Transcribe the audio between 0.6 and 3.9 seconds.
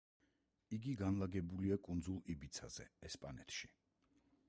იგი განლაგებულია კუნძულ იბიცაზე, ესპანეთში.